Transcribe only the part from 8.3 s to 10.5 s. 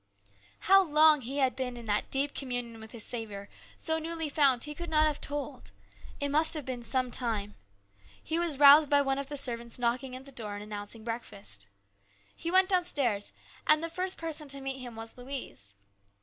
was roused by one of the servants knocking at the